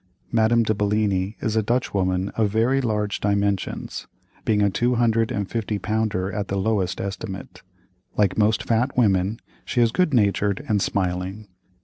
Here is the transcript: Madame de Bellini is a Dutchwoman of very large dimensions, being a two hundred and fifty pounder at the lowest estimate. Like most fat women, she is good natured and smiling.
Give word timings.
Madame 0.31 0.63
de 0.63 0.73
Bellini 0.73 1.37
is 1.41 1.55
a 1.55 1.61
Dutchwoman 1.61 2.29
of 2.29 2.49
very 2.49 2.81
large 2.81 3.19
dimensions, 3.19 4.07
being 4.45 4.63
a 4.63 4.69
two 4.71 4.95
hundred 4.95 5.31
and 5.31 5.47
fifty 5.47 5.77
pounder 5.77 6.31
at 6.33 6.47
the 6.47 6.57
lowest 6.57 6.99
estimate. 6.99 7.61
Like 8.17 8.35
most 8.35 8.63
fat 8.63 8.97
women, 8.97 9.37
she 9.63 9.79
is 9.79 9.91
good 9.91 10.11
natured 10.11 10.65
and 10.67 10.81
smiling. 10.81 11.49